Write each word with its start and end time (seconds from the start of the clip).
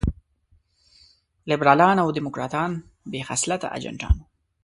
لېبرالان 1.49 1.97
او 2.03 2.07
ډيموکراټان 2.15 2.71
بې 3.11 3.21
خصلته 3.29 3.67
اجنټان 3.77 4.15
وو. 4.17 4.25